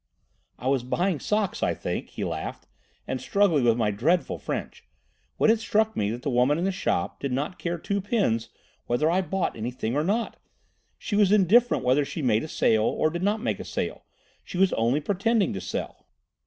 I 0.57 0.67
was 0.67 0.81
buying 0.81 1.19
socks, 1.19 1.61
I 1.61 1.75
think," 1.75 2.09
he 2.09 2.23
laughed, 2.23 2.65
"and 3.07 3.21
struggling 3.21 3.65
with 3.65 3.77
my 3.77 3.91
dreadful 3.91 4.39
French, 4.39 4.83
when 5.37 5.51
it 5.51 5.59
struck 5.59 5.95
me 5.95 6.09
that 6.09 6.23
the 6.23 6.29
woman 6.31 6.57
in 6.57 6.63
the 6.63 6.71
shop 6.71 7.19
did 7.19 7.31
not 7.31 7.59
care 7.59 7.77
two 7.77 8.01
pins 8.01 8.49
whether 8.87 9.11
I 9.11 9.21
bought 9.21 9.55
anything 9.55 9.95
or 9.95 10.03
not. 10.03 10.37
She 10.97 11.15
was 11.15 11.31
indifferent 11.31 11.83
whether 11.83 12.03
she 12.03 12.23
made 12.23 12.43
a 12.43 12.47
sale 12.47 12.81
or 12.81 13.11
did 13.11 13.21
not 13.21 13.41
make 13.41 13.59
a 13.59 13.63
sale. 13.63 14.03
She 14.43 14.57
was 14.57 14.73
only 14.73 15.01
pretending 15.01 15.53
to 15.53 15.61
sell. 15.61 16.07